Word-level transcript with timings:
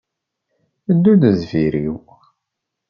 Ddu-d 0.95 1.23
deffr-iw. 1.39 1.95